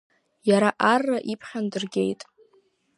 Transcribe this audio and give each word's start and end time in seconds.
Иара 0.49 0.69
арра 0.93 1.17
иԥхьан 1.33 1.65
дыргеит. 1.71 2.21